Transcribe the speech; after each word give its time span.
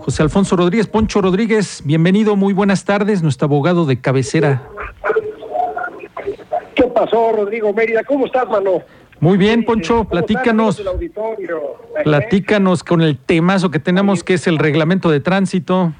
José 0.00 0.22
Alfonso 0.22 0.56
Rodríguez. 0.56 0.86
Poncho 0.86 1.20
Rodríguez, 1.20 1.82
bienvenido, 1.84 2.34
muy 2.34 2.52
buenas 2.52 2.84
tardes, 2.84 3.22
nuestro 3.22 3.46
abogado 3.46 3.84
de 3.84 4.00
cabecera. 4.00 4.62
¿Qué 6.74 6.84
pasó, 6.84 7.32
Rodrigo 7.32 7.72
Mérida? 7.72 8.02
¿Cómo 8.04 8.26
estás, 8.26 8.48
mano? 8.48 8.82
Muy 9.20 9.36
bien, 9.36 9.64
Poncho, 9.64 10.04
platícanos. 10.04 10.82
Platícanos 12.02 12.82
con 12.82 13.02
el 13.02 13.18
temazo 13.18 13.70
que 13.70 13.78
tenemos, 13.78 14.24
que 14.24 14.34
es 14.34 14.46
el 14.46 14.58
reglamento 14.58 15.10
de 15.10 15.20
tránsito. 15.20 15.92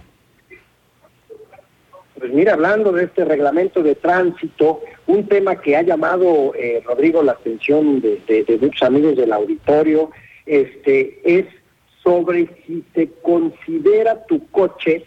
Pues 2.19 2.33
mira, 2.33 2.55
hablando 2.55 2.93
de 2.93 3.05
este 3.05 3.25
reglamento 3.25 3.83
de 3.83 3.95
tránsito, 3.95 4.81
un 5.07 5.27
tema 5.27 5.57
que 5.57 5.77
ha 5.77 5.83
llamado, 5.83 6.55
eh, 6.55 6.83
Rodrigo, 6.87 7.23
la 7.23 7.33
atención 7.33 8.01
de, 8.01 8.23
de, 8.27 8.59
muchos 8.61 8.83
amigos 8.83 9.17
del 9.17 9.33
auditorio, 9.33 10.11
este, 10.47 11.21
es 11.25 11.47
sobre 12.03 12.49
si 12.67 12.85
se 12.95 13.11
considera 13.23 14.25
tu 14.27 14.47
coche 14.51 15.05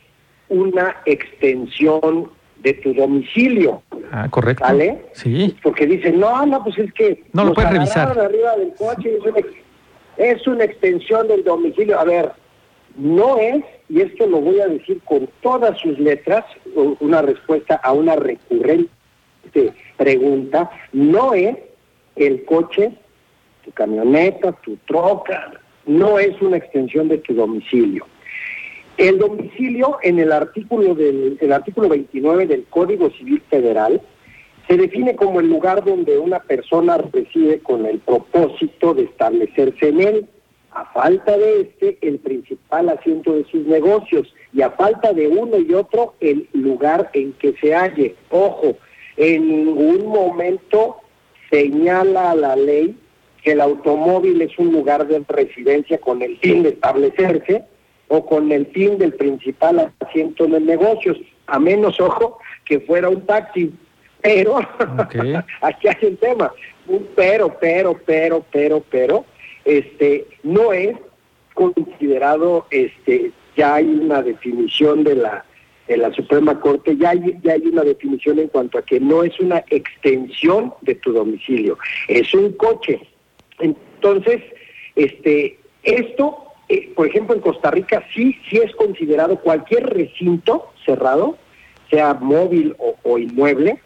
una 0.50 0.96
extensión 1.06 2.30
de 2.58 2.74
tu 2.76 2.94
domicilio. 2.94 3.82
Ah, 4.12 4.28
correcto. 4.30 4.64
¿Vale? 4.64 5.06
Sí. 5.14 5.56
Porque 5.62 5.86
dicen, 5.86 6.20
no, 6.20 6.46
no, 6.46 6.64
pues 6.64 6.78
es 6.78 6.94
que... 6.94 7.24
No 7.34 7.46
lo 7.46 7.54
puedes 7.54 7.72
revisar. 7.72 8.18
arriba 8.18 8.56
del 8.56 8.74
coche, 8.76 9.18
es 9.18 9.24
una, 9.26 9.42
es 10.18 10.48
una 10.48 10.64
extensión 10.64 11.28
del 11.28 11.44
domicilio. 11.44 12.00
A 12.00 12.06
ver, 12.06 12.32
no 12.96 13.38
es, 13.38 13.64
y 13.90 14.02
esto 14.02 14.28
lo 14.28 14.40
voy 14.40 14.60
a 14.60 14.68
decir 14.68 15.02
con 15.04 15.28
todas 15.42 15.78
sus 15.80 15.98
letras, 16.00 16.46
una 17.00 17.22
respuesta 17.22 17.76
a 17.76 17.92
una 17.92 18.16
recurrente 18.16 18.90
pregunta, 19.98 20.70
no 20.94 21.34
es 21.34 21.58
el 22.16 22.46
coche, 22.46 22.94
tu 23.66 23.72
camioneta, 23.72 24.52
tu 24.64 24.78
troca, 24.86 25.52
no 25.86 26.20
es 26.20 26.42
una 26.42 26.58
extensión 26.58 27.08
de 27.08 27.18
tu 27.20 27.34
domicilio. 27.34 28.06
El 28.98 29.18
domicilio 29.18 29.98
en 30.04 30.20
el 30.20 30.32
artículo 30.32 30.94
del 30.94 31.38
el 31.42 31.52
artículo 31.52 31.90
29 31.90 32.46
del 32.46 32.64
Código 32.66 33.10
Civil 33.12 33.42
Federal 33.50 34.02
se 34.68 34.78
define 34.78 35.16
como 35.16 35.40
el 35.40 35.50
lugar 35.50 35.84
donde 35.84 36.18
una 36.18 36.40
persona 36.40 36.98
reside 36.98 37.60
con 37.60 37.86
el 37.86 38.00
propósito 38.00 38.94
de 38.94 39.04
establecerse 39.04 39.90
en 39.90 40.02
él, 40.02 40.28
a 40.72 40.86
falta 40.94 41.38
de 41.38 41.62
este 41.62 41.98
el 42.02 42.20
principal 42.20 42.90
asiento 42.90 43.34
de 43.34 43.46
sus 43.46 43.66
negocios 43.66 44.34
y 44.54 44.62
a 44.62 44.72
falta 44.72 45.12
de 45.12 45.28
uno 45.28 45.58
y 45.58 45.74
otro 45.74 46.14
el 46.20 46.48
lugar 46.54 47.10
en 47.14 47.34
que 47.34 47.54
se 47.62 47.76
halle. 47.76 48.16
Ojo, 48.30 48.78
en 49.18 49.48
ningún 49.48 50.08
momento 50.08 50.98
señala 51.50 52.34
la 52.36 52.56
ley 52.56 52.96
que 53.44 53.52
el 53.52 53.62
automóvil 53.62 54.42
es 54.42 54.58
un 54.58 54.72
lugar 54.72 55.06
de 55.08 55.24
residencia 55.28 55.98
con 56.00 56.22
el 56.22 56.38
fin 56.40 56.64
de 56.64 56.70
establecerse 56.70 57.64
o 58.08 58.26
con 58.26 58.52
el 58.52 58.68
fin 58.68 58.98
del 58.98 59.14
principal 59.14 59.92
asiento 60.00 60.46
en 60.46 60.66
negocios, 60.66 61.18
a 61.48 61.60
menos 61.60 62.00
ojo 62.00 62.40
que 62.66 62.80
fuera 62.80 63.10
un 63.10 63.26
taxi. 63.26 63.74
Pero, 64.22 64.60
aquí 65.62 65.88
hay 65.88 66.08
un 66.08 66.18
tema, 66.18 66.54
un 66.88 67.08
pero, 67.16 67.58
pero, 67.60 68.00
pero, 68.06 68.46
pero, 68.52 68.84
pero, 68.90 69.26
este, 69.66 70.26
no 70.44 70.72
es 70.72 70.96
considerado, 71.54 72.66
este, 72.72 73.32
ya 73.58 73.76
hay 73.76 73.86
una 73.86 74.22
definición 74.22 75.04
de 75.04 75.16
la 75.16 75.46
de 75.88 75.98
la 75.98 76.14
Suprema 76.14 76.60
Corte, 76.60 76.96
ya 76.96 77.10
hay, 77.10 77.38
ya 77.44 77.54
hay 77.54 77.64
una 77.66 77.84
definición 77.84 78.40
en 78.40 78.48
cuanto 78.48 78.78
a 78.78 78.84
que 78.84 79.02
no 79.02 79.24
es 79.24 79.38
una 79.40 79.64
extensión 79.70 80.74
de 80.82 80.96
tu 80.96 81.12
domicilio, 81.12 81.78
es 82.08 82.34
un 82.34 82.54
coche. 82.54 83.02
Entonces, 83.64 84.42
este, 84.96 85.58
esto, 85.84 86.46
eh, 86.70 86.92
por 86.96 87.08
ejemplo, 87.08 87.34
en 87.34 87.42
Costa 87.42 87.72
Rica 87.72 88.06
sí, 88.14 88.38
sí 88.50 88.58
es 88.58 88.76
considerado 88.76 89.38
cualquier 89.40 89.86
recinto 89.86 90.72
cerrado, 90.86 91.38
sea 91.90 92.14
móvil 92.14 92.76
o, 93.04 93.18
inmueble, 93.18 93.80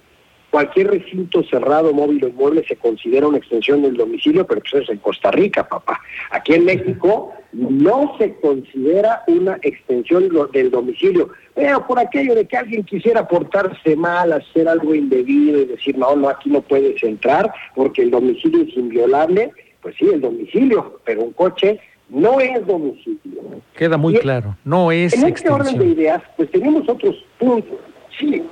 cualquier 0.50 0.88
recinto 0.88 1.44
cerrado, 1.44 1.94
móvil 1.94 2.24
o 2.24 2.28
inmueble 2.30 2.66
se 2.68 2.78
considera 2.78 3.28
una 3.28 3.38
extensión 3.38 3.84
del 3.84 3.96
domicilio, 3.96 4.48
pero 4.48 4.62
pues 4.62 4.74
eso 4.74 4.84
es 4.84 4.90
en 4.90 4.98
Costa 4.98 5.30
Rica, 5.30 5.68
papá. 5.68 6.00
Aquí 6.32 6.54
en 6.54 6.66
México 6.66 7.34
no 7.52 8.16
se 8.18 8.36
considera 8.40 9.24
una 9.28 9.60
extensión 9.62 10.30
del 10.52 10.72
domicilio, 10.72 11.30
pero 11.54 11.86
por 11.86 12.00
aquello 12.00 12.36
de 12.36 12.48
que 12.48 12.58
alguien 12.58 12.84
quisiera 12.84 13.28
portarse 13.28 13.96
mal, 13.96 14.34
hacer 14.34 14.68
algo 14.68 14.96
indebido 14.96 15.62
y 15.62 15.66
decir, 15.66 15.98
no, 15.98 16.16
no, 16.16 16.30
aquí 16.30 16.50
no 16.50 16.62
puedes 16.62 17.02
entrar 17.04 17.52
porque 17.76 18.04
el 18.04 18.12
domicilio 18.12 18.64
es 18.64 18.76
inviolable, 18.76 19.52
pues 19.88 19.96
sí, 20.00 20.06
el 20.14 20.20
domicilio, 20.20 21.00
pero 21.06 21.22
un 21.22 21.32
coche 21.32 21.80
no 22.10 22.42
es 22.42 22.68
domicilio. 22.68 23.42
Queda 23.74 23.96
muy 23.96 24.16
claro, 24.16 24.58
no 24.66 24.92
es 24.92 25.14
En 25.14 25.30
este 25.30 25.50
orden 25.50 25.80
de 25.80 25.86
ideas, 25.86 26.22
pues 26.36 26.52
tenemos 26.52 26.90
otros 26.90 27.16
puntos. 27.40 27.80
Sí, 28.20 28.44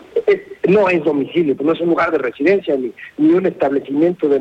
no 0.69 0.87
es 0.87 1.03
domicilio, 1.03 1.53
pues 1.57 1.67
no 1.67 1.73
es 1.73 1.81
un 1.81 1.89
lugar 1.89 2.11
de 2.11 2.19
residencia 2.19 2.77
ni, 2.77 2.93
ni 3.17 3.33
un 3.33 3.47
establecimiento 3.47 4.29
de, 4.29 4.39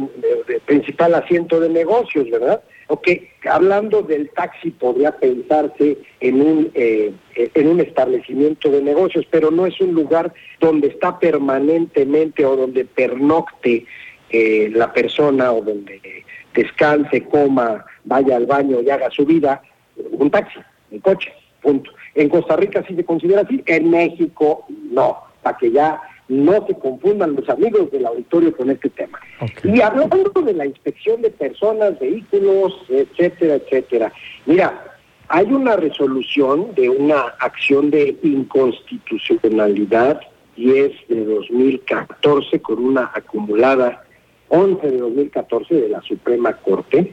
principal 0.67 1.17
asiento 1.17 1.59
de 1.59 1.69
negocios, 1.69 2.31
¿verdad? 2.31 2.63
Ok, 2.87 3.09
hablando 3.51 4.03
del 4.03 4.31
taxi 4.31 4.71
podría 4.71 5.17
pensarse 5.17 5.99
en 6.21 6.41
un, 6.41 6.71
eh, 6.75 7.13
en 7.35 7.67
un 7.67 7.81
establecimiento 7.81 8.71
de 8.71 8.83
negocios, 8.83 9.27
pero 9.33 9.51
no 9.51 9.67
es 9.67 9.81
un 9.81 9.95
lugar 9.95 10.33
donde 10.61 10.89
está 10.89 11.19
permanentemente 11.19 12.47
o 12.47 12.55
donde 12.55 12.85
pernocte 12.85 13.85
eh, 14.31 14.71
la 14.73 14.93
persona 14.93 15.53
o 15.53 15.61
donde 15.61 16.24
descanse, 16.55 17.25
coma, 17.25 17.85
vaya 18.05 18.37
al 18.37 18.47
baño 18.47 18.81
y 18.81 18.91
haga 18.91 19.11
su 19.11 19.25
vida, 19.25 19.63
un 19.97 20.31
taxi, 20.31 20.61
un 20.91 21.01
coche, 21.01 21.33
punto. 21.61 21.91
En 22.15 22.29
Costa 22.29 22.57
Rica 22.57 22.85
sí 22.87 22.95
se 22.95 23.05
considera 23.05 23.43
así, 23.43 23.63
en 23.67 23.91
México 23.91 24.65
no, 24.91 25.19
para 25.43 25.57
que 25.59 25.71
ya 25.73 26.01
no 26.29 26.67
se 26.67 26.75
confundan 26.75 27.37
los 27.37 27.49
amigos 27.49 27.91
del 27.91 28.07
auditorio 28.07 28.57
con 28.57 28.71
este 28.71 28.89
tema. 28.91 29.19
Y 29.63 29.81
hablando 29.81 30.17
de 30.19 30.55
la 30.55 30.67
inspección 30.67 31.21
de 31.23 31.31
personas, 31.31 31.99
vehículos, 31.99 32.73
etcétera, 32.89 33.57
etcétera. 33.57 34.13
Mira, 34.47 34.97
hay 35.29 35.47
una 35.47 35.77
resolución 35.77 36.75
de 36.75 36.89
una 36.89 37.35
acción 37.41 37.91
de 37.91 38.17
inconstitucionalidad 38.23 40.21
10 40.57 41.09
de 41.09 41.25
2014 41.25 42.61
con 42.61 42.85
una 42.85 43.11
acumulada 43.15 44.04
11 44.49 44.91
de 44.91 44.99
2014 44.99 45.75
de 45.75 45.89
la 45.89 46.03
Suprema 46.03 46.53
Corte, 46.59 47.13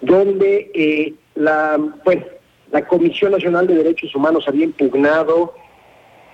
donde 0.00 0.70
eh, 0.74 1.14
la, 1.34 1.78
pues, 2.04 2.18
la 2.70 2.86
Comisión 2.86 3.32
Nacional 3.32 3.66
de 3.66 3.76
Derechos 3.76 4.14
Humanos 4.14 4.46
había 4.48 4.64
impugnado 4.64 5.54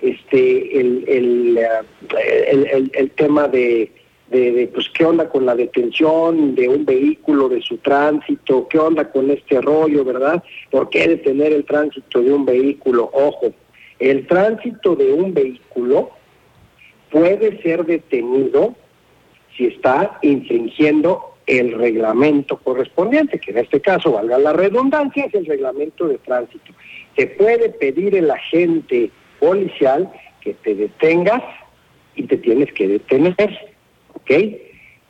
este 0.01 0.79
el, 0.79 1.05
el, 1.07 1.57
eh, 1.57 2.89
el, 2.93 3.11
tema 3.11 3.47
de, 3.47 3.89
de, 4.29 4.69
pues 4.73 4.89
qué 4.89 5.05
onda 5.05 5.29
con 5.29 5.45
la 5.45 5.55
detención 5.55 6.55
de 6.55 6.67
un 6.67 6.83
vehículo, 6.83 7.47
de 7.47 7.61
su 7.61 7.77
tránsito, 7.77 8.67
qué 8.67 8.79
onda 8.79 9.09
con 9.09 9.31
este 9.31 9.61
rollo, 9.61 10.03
¿verdad? 10.03 10.43
¿Por 10.71 10.89
qué 10.89 11.07
detener 11.07 11.53
el 11.53 11.63
tránsito 11.63 12.21
de 12.21 12.33
un 12.33 12.45
vehículo? 12.45 13.09
Ojo, 13.13 13.53
el 13.99 14.27
tránsito 14.27 14.95
de 14.95 15.13
un 15.13 15.33
vehículo 15.33 16.09
puede 17.09 17.61
ser 17.61 17.85
detenido 17.85 18.75
si 19.55 19.67
está 19.67 20.17
infringiendo 20.21 21.33
el 21.45 21.73
reglamento 21.73 22.57
correspondiente, 22.57 23.39
que 23.39 23.51
en 23.51 23.59
este 23.59 23.81
caso, 23.81 24.13
valga 24.13 24.37
la 24.37 24.53
redundancia, 24.53 25.25
es 25.25 25.33
el 25.33 25.45
reglamento 25.45 26.07
de 26.07 26.17
tránsito. 26.19 26.73
Se 27.17 27.27
puede 27.27 27.69
pedir 27.69 28.15
el 28.15 28.31
agente 28.31 29.11
policial 29.39 30.11
que 30.41 30.53
te 30.53 30.73
detengas 30.73 31.43
y 32.15 32.23
te 32.23 32.37
tienes 32.37 32.71
que 32.73 32.87
detener, 32.87 33.75
¿ok? 34.13 34.31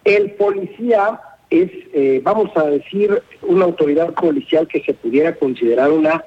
El 0.06 0.32
policía 0.32 1.20
es, 1.50 1.70
eh, 1.94 2.20
vamos 2.24 2.50
a 2.56 2.64
decir, 2.66 3.22
una 3.44 3.66
autoridad 3.66 4.14
policial 4.16 4.68
que 4.68 4.82
se 4.84 4.94
pudiera 4.94 5.36
considerar 5.36 5.92
una 5.92 6.24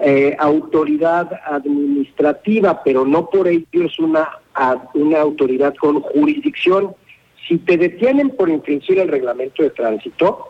eh, 0.00 0.36
autoridad 0.38 1.40
administrativa, 1.46 2.82
pero 2.84 3.06
no 3.06 3.30
por 3.30 3.48
ello 3.48 3.84
es 3.84 3.98
una, 3.98 4.28
una 4.94 5.20
autoridad 5.20 5.74
con 5.76 6.00
jurisdicción 6.02 6.94
si 7.46 7.58
te 7.58 7.76
detienen 7.76 8.30
por 8.30 8.48
infringir 8.48 8.98
el 8.98 9.08
reglamento 9.08 9.62
de 9.62 9.70
tránsito, 9.70 10.48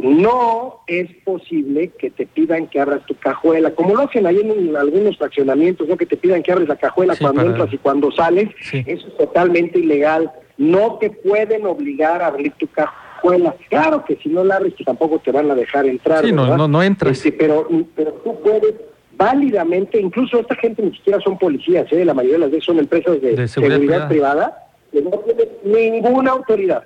no 0.00 0.80
es 0.86 1.10
posible 1.24 1.92
que 1.98 2.10
te 2.10 2.26
pidan 2.26 2.68
que 2.68 2.80
abras 2.80 3.04
tu 3.06 3.14
cajuela, 3.16 3.72
como 3.74 3.96
lo 3.96 4.02
hacen 4.02 4.26
ahí 4.26 4.40
en, 4.40 4.76
algunos 4.76 5.18
fraccionamientos, 5.18 5.88
¿no? 5.88 5.96
que 5.96 6.06
te 6.06 6.16
pidan 6.16 6.42
que 6.42 6.52
abres 6.52 6.68
la 6.68 6.76
cajuela 6.76 7.16
cuando 7.16 7.42
entras 7.42 7.72
y 7.72 7.78
cuando 7.78 8.12
sales, 8.12 8.48
eso 8.72 9.08
es 9.08 9.16
totalmente 9.16 9.80
ilegal. 9.80 10.30
No 10.56 10.98
te 10.98 11.10
pueden 11.10 11.66
obligar 11.66 12.22
a 12.22 12.28
abrir 12.28 12.52
tu 12.52 12.68
cajuela. 12.68 13.54
Claro 13.68 14.04
que 14.04 14.16
si 14.16 14.28
no 14.28 14.44
la 14.44 14.56
abres, 14.56 14.74
pues 14.74 14.86
tampoco 14.86 15.18
te 15.18 15.32
van 15.32 15.50
a 15.50 15.54
dejar 15.54 15.86
entrar. 15.86 16.24
Sí, 16.24 16.32
no, 16.32 16.56
no, 16.56 16.68
no, 16.68 16.82
entras. 16.82 17.16
Este, 17.16 17.32
pero, 17.32 17.68
pero 17.96 18.12
tú 18.24 18.40
puedes 18.40 18.74
válidamente, 19.16 20.00
incluso 20.00 20.38
esta 20.38 20.54
gente 20.54 20.80
ni 20.82 20.92
siquiera 20.92 21.18
son 21.20 21.38
policías, 21.38 21.92
¿eh? 21.92 22.04
la 22.04 22.14
mayoría 22.14 22.36
de 22.36 22.42
las 22.42 22.50
veces 22.52 22.66
son 22.66 22.78
empresas 22.78 23.20
de, 23.20 23.48
seguridad 23.48 24.08
privada 24.08 24.67
que 24.92 25.02
no 25.02 25.10
tiene 25.10 25.90
ninguna 25.90 26.32
autoridad. 26.32 26.84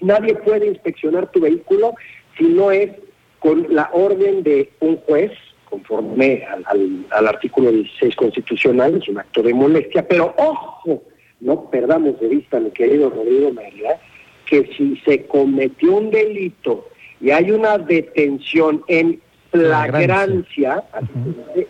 Nadie 0.00 0.34
puede 0.34 0.66
inspeccionar 0.66 1.30
tu 1.30 1.40
vehículo 1.40 1.94
si 2.36 2.44
no 2.44 2.70
es 2.70 2.90
con 3.38 3.66
la 3.70 3.90
orden 3.92 4.42
de 4.42 4.70
un 4.80 4.96
juez 4.98 5.32
conforme 5.72 6.44
al, 6.44 7.06
al, 7.10 7.28
artículo 7.28 7.72
16 7.72 8.14
constitucional, 8.14 8.94
es 8.96 9.08
un 9.08 9.18
acto 9.18 9.42
de 9.42 9.54
molestia, 9.54 10.06
pero 10.06 10.34
ojo, 10.36 11.02
no 11.40 11.70
perdamos 11.70 12.20
de 12.20 12.28
vista, 12.28 12.60
mi 12.60 12.70
querido 12.72 13.08
Rodrigo 13.08 13.52
Mérida, 13.52 13.98
que 14.44 14.70
si 14.76 14.96
se 14.98 15.24
cometió 15.26 15.96
un 15.96 16.10
delito 16.10 16.86
y 17.22 17.30
hay 17.30 17.50
una 17.50 17.78
detención 17.78 18.84
en 18.86 19.18
flagrancia, 19.50 20.84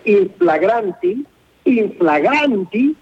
inflagranti, 0.05 1.25
inflagranti, 1.65 2.97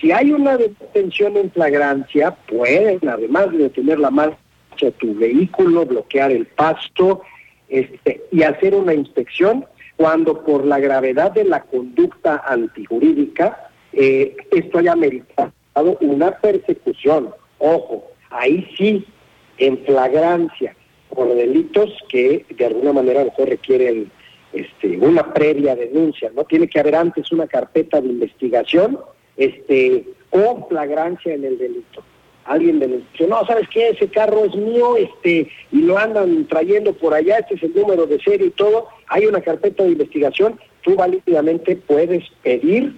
si 0.00 0.12
hay 0.12 0.32
una 0.32 0.56
detención 0.56 1.36
en 1.36 1.50
flagrancia, 1.50 2.34
pueden, 2.46 3.06
además 3.06 3.52
de 3.52 3.58
detener 3.58 3.98
la 3.98 4.10
marcha 4.10 4.38
de 4.80 4.92
tu 4.92 5.14
vehículo, 5.14 5.84
bloquear 5.84 6.30
el 6.30 6.46
pasto 6.46 7.22
este, 7.68 8.22
y 8.32 8.42
hacer 8.42 8.74
una 8.74 8.94
inspección 8.94 9.66
cuando 9.96 10.42
por 10.42 10.64
la 10.64 10.78
gravedad 10.78 11.32
de 11.32 11.44
la 11.44 11.62
conducta 11.62 12.42
antijurídica 12.46 13.70
eh, 13.92 14.36
esto 14.50 14.78
haya 14.78 14.96
meritado 14.96 15.52
una 16.00 16.30
persecución. 16.32 17.30
Ojo, 17.58 18.10
ahí 18.30 18.66
sí, 18.78 19.04
en 19.58 19.78
flagrancia, 19.84 20.74
por 21.14 21.34
delitos 21.34 21.90
que 22.08 22.46
de 22.48 22.66
alguna 22.66 22.94
manera 22.94 23.24
mejor 23.24 23.48
requieren 23.48 24.10
este, 24.52 24.96
una 24.96 25.34
previa 25.34 25.76
denuncia, 25.76 26.30
¿no? 26.34 26.44
Tiene 26.44 26.68
que 26.68 26.80
haber 26.80 26.96
antes 26.96 27.30
una 27.30 27.46
carpeta 27.46 28.00
de 28.00 28.08
investigación 28.08 28.98
este, 29.40 30.04
o 30.30 30.68
flagrancia 30.68 31.34
en 31.34 31.44
el 31.44 31.58
delito. 31.58 32.04
Alguien 32.44 32.78
denunció, 32.78 33.26
no, 33.26 33.44
¿sabes 33.46 33.68
qué? 33.72 33.88
Ese 33.88 34.08
carro 34.08 34.44
es 34.44 34.54
mío 34.54 34.96
este, 34.96 35.48
y 35.72 35.82
lo 35.82 35.98
andan 35.98 36.46
trayendo 36.46 36.92
por 36.92 37.14
allá, 37.14 37.38
este 37.38 37.54
es 37.54 37.62
el 37.62 37.74
número 37.74 38.06
de 38.06 38.20
serie 38.20 38.48
y 38.48 38.50
todo. 38.50 38.88
Hay 39.08 39.26
una 39.26 39.40
carpeta 39.40 39.82
de 39.82 39.92
investigación, 39.92 40.60
tú 40.82 40.94
válidamente 40.94 41.76
puedes 41.76 42.24
pedir 42.42 42.94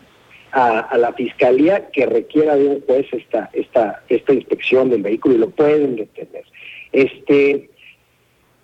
a, 0.53 0.97
la 0.99 1.13
fiscalía 1.13 1.89
que 1.91 2.07
requiera 2.07 2.57
de 2.57 2.67
un 2.67 2.81
juez 2.83 3.07
esta, 3.13 3.49
esta, 3.53 4.03
esta 4.09 4.33
inspección 4.35 4.91
del 4.91 5.03
vehículo 5.03 5.37
y 5.37 5.39
lo 5.39 5.51
pueden 5.51 5.97
detener. 5.97 6.45
Este, 6.93 7.71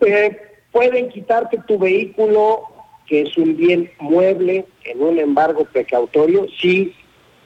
eh, 0.00 0.38
pueden 0.72 1.08
quitarte 1.10 1.58
tu 1.66 1.78
vehículo, 1.78 2.62
que 3.06 3.22
es 3.22 3.38
un 3.38 3.56
bien 3.56 3.90
mueble, 4.00 4.66
en 4.84 5.02
un 5.02 5.18
embargo 5.18 5.64
precautorio, 5.72 6.46
si 6.60 6.92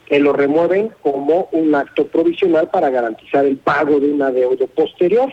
te 0.09 0.19
lo 0.19 0.33
remueven 0.33 0.91
como 1.03 1.49
un 1.53 1.75
acto 1.75 2.07
provisional 2.07 2.69
para 2.71 2.91
garantizar 2.91 3.47
el 3.47 3.57
pago 3.57 3.99
de 4.01 4.13
una 4.13 4.31
deuda 4.31 4.67
posterior. 4.67 5.33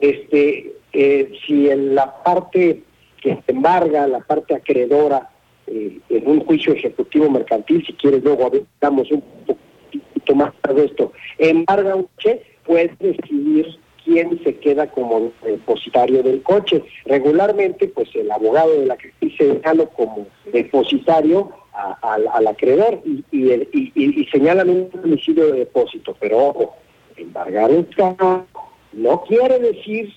Este, 0.00 0.74
eh, 0.92 1.32
si 1.46 1.70
en 1.70 1.94
la 1.94 2.22
parte 2.22 2.82
que 3.20 3.38
embarga, 3.46 4.06
la 4.06 4.20
parte 4.20 4.54
acreedora, 4.54 5.30
eh, 5.66 5.98
en 6.08 6.28
un 6.28 6.40
juicio 6.44 6.72
ejecutivo 6.72 7.30
mercantil, 7.30 7.84
si 7.86 7.92
quieres 7.94 8.22
luego 8.22 8.46
hablamos 8.46 9.10
un 9.10 9.22
poquito 9.46 10.34
más 10.34 10.52
de 10.74 10.84
esto, 10.84 11.12
embarga 11.38 11.94
un 11.94 12.08
coche, 12.14 12.42
puedes 12.64 12.98
decidir 12.98 13.78
quién 14.04 14.40
se 14.44 14.54
queda 14.56 14.88
como 14.88 15.32
depositario 15.44 16.22
del 16.22 16.42
coche. 16.42 16.82
Regularmente, 17.04 17.88
pues 17.88 18.08
el 18.14 18.30
abogado 18.30 18.80
de 18.80 18.86
la 18.86 18.96
que 18.96 19.12
se 19.36 19.60
como 19.96 20.26
depositario 20.52 21.50
al 21.76 22.46
acreedor 22.46 23.00
y, 23.04 23.24
y, 23.30 24.24
señalan 24.32 24.70
un 24.70 24.90
domicilio 24.90 25.46
de 25.52 25.60
depósito, 25.60 26.16
pero 26.18 26.38
ojo, 26.38 26.76
embargar 27.16 27.70
un 27.70 27.84
carro 27.84 28.46
no 28.92 29.22
quiere 29.22 29.58
decir 29.58 30.12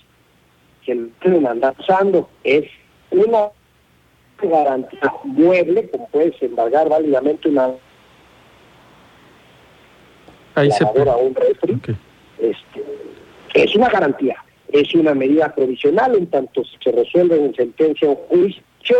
que 0.84 0.94
lo 0.94 1.48
andar 1.48 1.74
usando, 1.78 2.28
es 2.44 2.64
una 3.10 3.50
garantía 4.42 5.12
mueble, 5.24 5.88
como 5.90 6.08
puedes 6.08 6.40
embargar 6.42 6.88
válidamente 6.88 7.48
una 7.48 7.74
Ahí 10.54 10.70
se 10.72 10.84
un 10.84 11.34
refri, 11.34 11.80
este, 12.38 12.84
es 13.54 13.74
una 13.76 13.88
garantía, 13.88 14.36
es 14.72 14.92
una 14.94 15.14
medida 15.14 15.54
provisional 15.54 16.16
en 16.16 16.26
tanto 16.26 16.62
se 16.82 16.90
resuelve 16.90 17.36
en 17.36 17.54
sentencia 17.54 18.10
o 18.10 18.16
juicio 18.28 18.96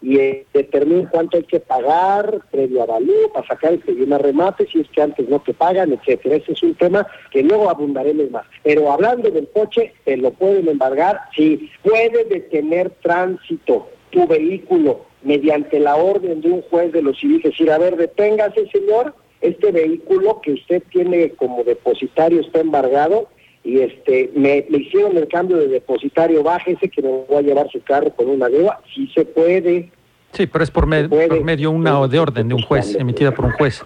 y 0.00 0.18
eh, 0.18 0.46
determina 0.54 1.08
cuánto 1.10 1.36
hay 1.36 1.44
que 1.44 1.60
pagar 1.60 2.40
previo 2.50 2.82
a 2.82 2.86
valor 2.86 3.32
para 3.32 3.46
sacar 3.46 3.72
el 3.72 3.82
que 3.82 3.92
remate 4.18 4.66
si 4.66 4.80
es 4.80 4.88
que 4.90 5.02
antes 5.02 5.28
no 5.28 5.40
te 5.40 5.54
pagan, 5.54 5.92
etcétera. 5.92 6.36
Ese 6.36 6.52
es 6.52 6.62
un 6.62 6.74
tema 6.74 7.06
que 7.30 7.42
luego 7.42 7.68
abundaremos 7.68 8.30
más. 8.30 8.46
Pero 8.62 8.90
hablando 8.92 9.30
del 9.30 9.48
coche, 9.48 9.92
te 10.04 10.16
lo 10.16 10.30
pueden 10.30 10.68
embargar, 10.68 11.20
si 11.34 11.70
puede 11.82 12.24
detener 12.24 12.90
tránsito 13.02 13.88
tu 14.10 14.26
vehículo 14.26 15.06
mediante 15.22 15.80
la 15.80 15.96
orden 15.96 16.40
de 16.40 16.50
un 16.50 16.62
juez 16.62 16.92
de 16.92 17.02
los 17.02 17.18
civiles, 17.18 17.42
decir, 17.42 17.70
a 17.70 17.78
ver, 17.78 17.96
deténgase 17.96 18.68
señor, 18.70 19.14
este 19.40 19.70
vehículo 19.70 20.40
que 20.40 20.52
usted 20.52 20.82
tiene 20.90 21.30
como 21.30 21.64
depositario 21.64 22.40
está 22.40 22.60
embargado 22.60 23.28
y 23.64 23.80
este 23.80 24.30
me, 24.34 24.64
hicieron 24.68 25.16
el 25.16 25.28
cambio 25.28 25.56
de 25.58 25.68
depositario, 25.68 26.42
bájese 26.42 26.88
que 26.88 27.02
me 27.02 27.08
voy 27.08 27.36
a 27.36 27.42
llevar 27.42 27.68
su 27.70 27.82
carro 27.82 28.10
con 28.10 28.28
una 28.28 28.48
deuda, 28.48 28.80
sí 28.94 29.10
se 29.14 29.24
puede. 29.24 29.90
Sí, 30.32 30.46
pero 30.46 30.64
es 30.64 30.70
por, 30.70 30.84
por 30.84 31.44
medio 31.44 31.70
una 31.70 32.06
de 32.06 32.18
orden 32.18 32.48
de 32.48 32.54
un 32.54 32.62
juez, 32.62 32.94
emitida 32.94 33.32
por 33.32 33.46
un 33.46 33.52
juez. 33.52 33.84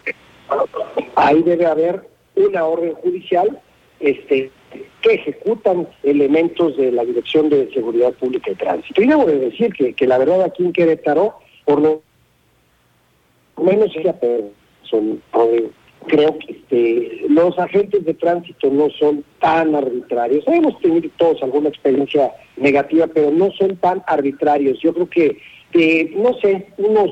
Ahí 1.15 1.43
debe 1.43 1.67
haber 1.67 2.09
una 2.35 2.65
orden 2.65 2.95
judicial 2.95 3.61
este 4.01 4.51
que 5.03 5.15
ejecutan 5.15 5.89
elementos 6.03 6.77
de 6.77 6.93
la 6.93 7.05
Dirección 7.05 7.49
de 7.49 7.71
Seguridad 7.73 8.13
Pública 8.15 8.51
y 8.51 8.55
Tránsito. 8.55 9.03
Y 9.03 9.07
debo 9.07 9.27
de 9.27 9.39
decir 9.39 9.73
que, 9.75 9.93
que 9.95 10.07
la 10.07 10.19
verdad 10.19 10.43
aquí 10.43 10.65
en 10.65 10.73
Querétaro, 10.73 11.35
por 11.65 11.81
lo 11.81 12.03
menos 13.61 13.91
ella 13.97 14.15
son, 14.83 15.21
creo 16.07 16.39
que 16.39 16.53
este, 16.53 17.27
los 17.29 17.59
agentes 17.59 18.05
de 18.05 18.15
tránsito 18.15 18.71
no 18.71 18.91
son 18.91 19.25
tan 19.41 19.75
arbitrarios. 19.75 20.45
Hemos 20.47 20.79
tenido 20.81 21.09
todos 21.17 21.43
alguna 21.43 21.69
experiencia 21.69 22.33
negativa, 22.57 23.07
pero 23.07 23.31
no 23.31 23.51
son 23.53 23.77
tan 23.77 24.03
arbitrarios. 24.07 24.79
Yo 24.81 24.93
creo 24.95 25.09
que, 25.09 25.39
de, 25.73 26.13
no 26.17 26.35
sé, 26.41 26.69
unos 26.79 27.11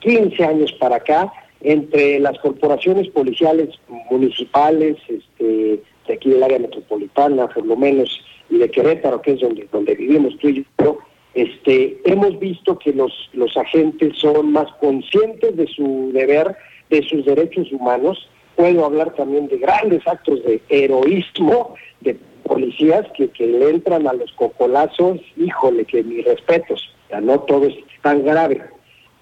15 0.00 0.36
mm, 0.36 0.48
años 0.48 0.72
para 0.74 0.96
acá, 0.96 1.32
entre 1.60 2.20
las 2.20 2.38
corporaciones 2.38 3.08
policiales 3.08 3.70
municipales, 4.10 4.96
este, 5.08 5.80
de 6.06 6.14
aquí 6.14 6.30
del 6.30 6.42
área 6.42 6.58
metropolitana, 6.58 7.48
por 7.48 7.66
lo 7.66 7.76
menos, 7.76 8.24
y 8.50 8.58
de 8.58 8.70
Querétaro, 8.70 9.20
que 9.20 9.32
es 9.32 9.40
donde, 9.40 9.68
donde 9.70 9.94
vivimos 9.94 10.36
tú 10.38 10.48
y 10.48 10.66
yo, 10.82 10.98
este, 11.34 12.00
hemos 12.04 12.38
visto 12.38 12.78
que 12.78 12.92
los, 12.92 13.12
los 13.32 13.56
agentes 13.56 14.16
son 14.16 14.52
más 14.52 14.66
conscientes 14.80 15.56
de 15.56 15.66
su 15.66 16.10
deber, 16.12 16.56
de 16.90 17.02
sus 17.02 17.24
derechos 17.24 17.70
humanos. 17.72 18.28
Puedo 18.56 18.84
hablar 18.84 19.14
también 19.14 19.48
de 19.48 19.58
grandes 19.58 20.06
actos 20.06 20.42
de 20.44 20.60
heroísmo 20.68 21.74
de 22.00 22.18
policías 22.42 23.06
que, 23.16 23.28
que 23.30 23.46
le 23.46 23.70
entran 23.70 24.06
a 24.06 24.12
los 24.12 24.32
cocolazos, 24.32 25.20
híjole, 25.36 25.84
que 25.84 26.02
mis 26.02 26.24
respetos, 26.24 26.92
ya 27.10 27.20
no 27.20 27.40
todo 27.40 27.66
es 27.66 27.74
tan 28.02 28.24
grave. 28.24 28.62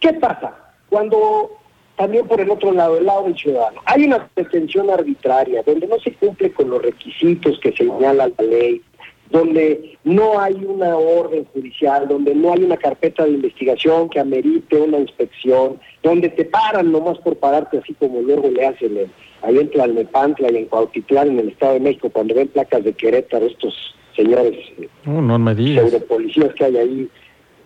¿Qué 0.00 0.12
pasa? 0.14 0.56
Cuando 0.88 1.50
también 1.96 2.26
por 2.26 2.40
el 2.40 2.50
otro 2.50 2.72
lado, 2.72 2.98
el 2.98 3.06
lado 3.06 3.24
del 3.24 3.36
ciudadano. 3.36 3.80
Hay 3.86 4.04
una 4.04 4.28
detención 4.36 4.90
arbitraria 4.90 5.62
donde 5.64 5.86
no 5.86 5.98
se 6.00 6.12
cumple 6.12 6.52
con 6.52 6.70
los 6.70 6.82
requisitos 6.82 7.58
que 7.60 7.72
señala 7.72 8.28
la 8.28 8.44
ley, 8.44 8.82
donde 9.30 9.98
no 10.04 10.38
hay 10.38 10.54
una 10.54 10.96
orden 10.96 11.44
judicial, 11.52 12.06
donde 12.08 12.34
no 12.34 12.52
hay 12.52 12.62
una 12.62 12.76
carpeta 12.76 13.24
de 13.24 13.32
investigación 13.32 14.08
que 14.08 14.20
amerite 14.20 14.76
una 14.76 14.98
inspección, 14.98 15.80
donde 16.02 16.28
te 16.28 16.44
paran 16.44 16.92
nomás 16.92 17.18
por 17.18 17.36
pararte 17.36 17.78
así 17.78 17.94
como 17.94 18.20
luego 18.20 18.48
le 18.48 18.66
hacen 18.66 18.96
en, 18.96 19.10
ahí 19.42 19.58
en 19.58 19.70
Tlalnepantla 19.70 20.52
y 20.52 20.56
en 20.56 20.66
Cuautitlán 20.66 21.30
en 21.30 21.38
el 21.40 21.48
Estado 21.48 21.74
de 21.74 21.80
México 21.80 22.10
cuando 22.10 22.34
ven 22.34 22.48
placas 22.48 22.84
de 22.84 22.92
Querétaro 22.92 23.46
estos 23.46 23.94
señores 24.14 24.56
no, 25.04 25.20
no 25.20 25.38
me 25.38 25.54
digas. 25.54 25.92
policías 26.08 26.54
que 26.54 26.64
hay 26.64 26.76
ahí 26.76 27.08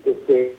este, 0.04 0.56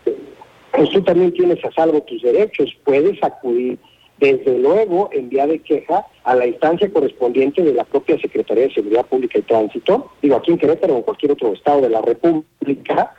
pues 0.71 0.89
tú 0.91 1.01
también 1.01 1.33
tienes 1.33 1.63
a 1.65 1.71
salvo 1.71 2.01
tus 2.01 2.21
derechos, 2.21 2.75
puedes 2.83 3.21
acudir 3.23 3.77
desde 4.21 4.59
luego 4.59 5.09
en 5.11 5.29
vía 5.29 5.47
de 5.47 5.59
queja 5.59 6.05
a 6.23 6.35
la 6.35 6.45
instancia 6.45 6.89
correspondiente 6.93 7.63
de 7.63 7.73
la 7.73 7.83
propia 7.83 8.19
Secretaría 8.19 8.67
de 8.67 8.73
Seguridad 8.73 9.05
Pública 9.07 9.39
y 9.39 9.41
Tránsito, 9.41 10.11
digo 10.21 10.35
aquí 10.35 10.51
en 10.51 10.59
Querétaro 10.59 10.93
o 10.93 10.97
en 10.97 11.03
cualquier 11.03 11.31
otro 11.31 11.51
estado 11.53 11.81
de 11.81 11.89
la 11.89 12.01
República, 12.01 13.15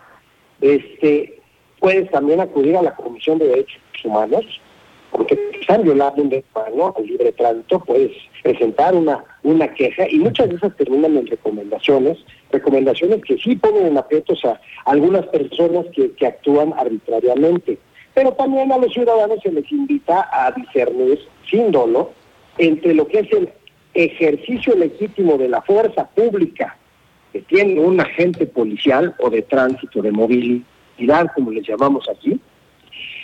este, 0.60 1.40
puedes 1.80 2.08
también 2.12 2.40
acudir 2.40 2.76
a 2.76 2.82
la 2.82 2.94
Comisión 2.94 3.38
de 3.38 3.48
Derechos 3.48 3.80
Humanos, 4.04 4.60
porque 5.10 5.36
están 5.60 5.82
violando 5.82 6.22
un 6.22 6.28
derecho 6.28 6.94
al 6.96 7.04
libre 7.04 7.32
tránsito, 7.32 7.80
puedes 7.80 8.12
presentar 8.44 8.94
una, 8.94 9.24
una 9.42 9.74
queja 9.74 10.08
y 10.08 10.20
muchas 10.20 10.50
veces 10.50 10.74
terminan 10.76 11.16
en 11.16 11.26
recomendaciones, 11.26 12.18
recomendaciones 12.52 13.22
que 13.24 13.36
sí 13.38 13.56
ponen 13.56 13.86
en 13.88 13.98
aprietos 13.98 14.44
a 14.44 14.60
algunas 14.84 15.26
personas 15.26 15.84
que 15.94 16.26
actúan 16.26 16.72
arbitrariamente. 16.78 17.78
Pero 18.14 18.32
también 18.32 18.70
a 18.72 18.78
los 18.78 18.92
ciudadanos 18.92 19.38
se 19.42 19.50
les 19.50 19.70
invita 19.72 20.28
a 20.32 20.50
discernir 20.52 21.18
sin 21.50 21.70
dolo 21.70 22.12
entre 22.58 22.94
lo 22.94 23.06
que 23.06 23.20
es 23.20 23.32
el 23.32 23.50
ejercicio 23.94 24.74
legítimo 24.74 25.38
de 25.38 25.48
la 25.48 25.62
fuerza 25.62 26.08
pública 26.08 26.76
que 27.32 27.40
tiene 27.40 27.80
un 27.80 27.98
agente 28.00 28.46
policial 28.46 29.14
o 29.18 29.30
de 29.30 29.42
tránsito, 29.42 30.02
de 30.02 30.12
movilidad, 30.12 31.32
como 31.34 31.50
les 31.50 31.66
llamamos 31.66 32.06
aquí, 32.08 32.38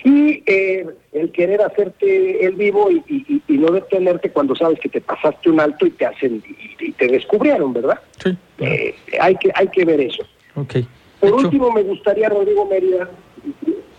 y 0.05 0.43
eh, 0.47 0.87
el 1.13 1.31
querer 1.33 1.61
hacerte 1.61 2.45
el 2.47 2.55
vivo 2.55 2.91
y, 2.91 3.43
no 3.49 3.73
detenerte 3.73 4.31
cuando 4.31 4.55
sabes 4.55 4.79
que 4.79 4.89
te 4.89 5.01
pasaste 5.01 5.51
un 5.51 5.61
alto 5.61 5.87
y 5.87 5.91
te 5.91 6.07
hacen 6.07 6.43
y, 6.79 6.93
te 6.93 7.09
descubrieron, 7.09 7.73
¿verdad? 7.73 8.01
Sí. 8.23 8.37
Eh, 8.61 8.95
hay 9.21 9.37
que 9.37 9.51
hay 9.55 9.69
que 9.69 9.85
ver 9.85 10.01
eso. 10.01 10.25
Okay. 10.55 10.87
Por 11.21 11.33
último, 11.33 11.73
me 11.73 11.83
gustaría, 11.83 12.29
Rodrigo 12.29 12.65
Mérida, 12.67 13.11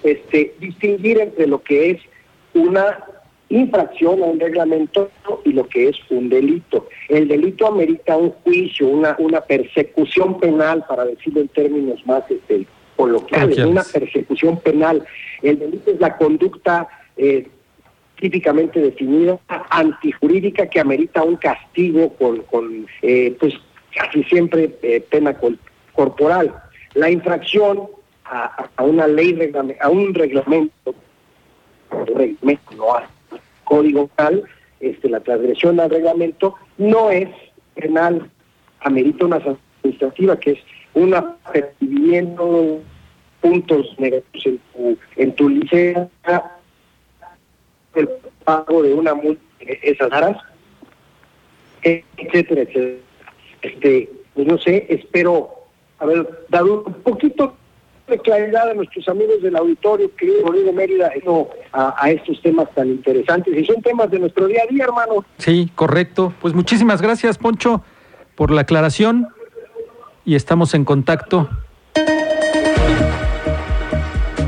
este, 0.03 0.53
distinguir 0.59 1.19
entre 1.19 1.47
lo 1.47 1.61
que 1.61 1.91
es 1.91 2.01
una 2.53 2.99
infracción 3.49 4.21
a 4.21 4.27
un 4.27 4.39
reglamento 4.39 5.09
y 5.43 5.53
lo 5.53 5.67
que 5.67 5.89
es 5.89 5.97
un 6.09 6.29
delito. 6.29 6.87
El 7.07 7.27
delito 7.27 7.67
amerita 7.67 8.15
un 8.15 8.31
juicio, 8.43 8.87
una, 8.87 9.15
una 9.19 9.41
persecución 9.41 10.39
penal, 10.39 10.85
para 10.87 11.05
decirlo 11.05 11.41
en 11.41 11.47
términos 11.49 12.05
más 12.05 12.23
este, 12.29 12.65
coloquiales, 12.95 13.57
una 13.59 13.83
persecución 13.83 14.59
penal. 14.59 15.03
El 15.41 15.59
delito 15.59 15.91
es 15.91 15.99
la 15.99 16.15
conducta 16.17 16.87
eh, 17.17 17.47
típicamente 18.19 18.81
definida, 18.81 19.39
antijurídica, 19.69 20.67
que 20.67 20.79
amerita 20.79 21.23
un 21.23 21.37
castigo 21.37 22.13
con, 22.15 22.41
con 22.43 22.85
eh, 23.01 23.35
pues 23.39 23.53
casi 23.95 24.23
siempre 24.25 24.75
eh, 24.81 25.03
pena 25.09 25.35
corporal. 25.93 26.53
La 26.93 27.09
infracción 27.09 27.87
a, 28.29 28.83
una 28.83 29.07
ley, 29.07 29.51
a 29.79 29.89
un 29.89 30.13
reglamento, 30.13 30.93
reglamento 32.05 32.75
no 32.75 32.95
a 32.95 33.09
código 33.63 34.07
penal, 34.07 34.43
este, 34.79 35.09
la 35.09 35.19
transgresión 35.19 35.79
al 35.79 35.89
reglamento 35.89 36.55
no 36.77 37.09
es 37.09 37.29
penal, 37.75 38.29
amerita 38.81 39.25
una 39.25 39.37
administrativa 39.37 40.39
que 40.39 40.51
es 40.51 40.59
un 40.93 41.13
apercibimiento 41.13 42.81
puntos 43.41 43.95
negativos 43.97 44.45
en 44.45 44.59
tu, 44.73 44.97
en 45.15 45.35
tu 45.35 45.49
licencia, 45.49 46.51
el 47.95 48.09
pago 48.43 48.83
de 48.83 48.93
una 48.93 49.13
multa, 49.13 49.41
esas 49.59 50.11
aras, 50.11 50.37
etcétera, 51.81 52.61
etcétera. 52.61 52.97
Este, 53.61 54.09
pues 54.33 54.47
no 54.47 54.57
sé, 54.57 54.85
espero 54.89 55.49
haber 55.99 56.45
dado 56.49 56.83
un 56.83 56.93
poquito 56.93 57.55
de 58.09 58.19
claridad 58.19 58.69
a 58.69 58.73
nuestros 58.73 59.07
amigos 59.07 59.41
del 59.41 59.55
auditorio, 59.55 60.13
querido 60.15 60.47
Rodrigo 60.47 60.73
Mérida, 60.73 61.11
a, 61.71 61.95
a, 61.97 62.11
estos 62.11 62.41
temas 62.41 62.69
tan 62.73 62.87
interesantes. 62.89 63.55
Y 63.55 63.65
son 63.65 63.81
temas 63.81 64.09
de 64.11 64.19
nuestro 64.19 64.47
día 64.47 64.61
a 64.63 64.67
día, 64.71 64.85
hermano. 64.85 65.25
Sí, 65.37 65.69
correcto. 65.75 66.33
Pues 66.41 66.53
muchísimas 66.53 67.01
gracias, 67.01 67.37
Poncho, 67.37 67.83
por 68.35 68.51
la 68.51 68.61
aclaración 68.61 69.27
y 70.25 70.35
estamos 70.35 70.73
en 70.73 70.85
contacto. 70.85 71.49